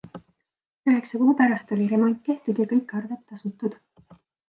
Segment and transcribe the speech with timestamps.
[0.91, 3.83] Üheksa kuu pärast oli remont tehtud ja kõik arved tasutud.